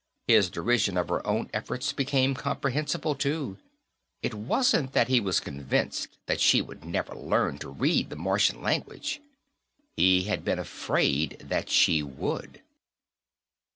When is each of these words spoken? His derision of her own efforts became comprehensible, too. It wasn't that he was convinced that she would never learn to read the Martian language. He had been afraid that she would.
His 0.25 0.49
derision 0.49 0.97
of 0.97 1.09
her 1.09 1.23
own 1.27 1.51
efforts 1.53 1.93
became 1.93 2.33
comprehensible, 2.33 3.13
too. 3.13 3.59
It 4.23 4.33
wasn't 4.33 4.93
that 4.93 5.09
he 5.09 5.19
was 5.19 5.39
convinced 5.39 6.17
that 6.25 6.39
she 6.41 6.59
would 6.59 6.83
never 6.83 7.13
learn 7.13 7.59
to 7.59 7.69
read 7.69 8.09
the 8.09 8.15
Martian 8.15 8.63
language. 8.63 9.21
He 9.95 10.23
had 10.23 10.43
been 10.43 10.57
afraid 10.57 11.37
that 11.45 11.69
she 11.69 12.01
would. 12.01 12.63